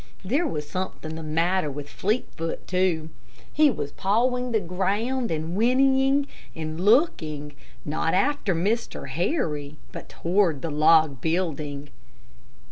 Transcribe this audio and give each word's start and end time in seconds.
There 0.25 0.47
was 0.47 0.67
something 0.67 1.13
the 1.13 1.21
matter 1.21 1.69
with 1.69 1.87
Fleetfoot, 1.87 2.65
too. 2.65 3.09
He 3.53 3.69
was 3.69 3.91
pawing 3.91 4.51
the 4.51 4.59
ground 4.59 5.29
and 5.29 5.55
whinnying, 5.55 6.25
and 6.55 6.81
looking, 6.83 7.53
not 7.85 8.15
after 8.15 8.55
Mr. 8.55 9.09
Harry, 9.09 9.75
but 9.91 10.09
toward 10.09 10.63
the 10.63 10.71
log 10.71 11.21
building. 11.21 11.89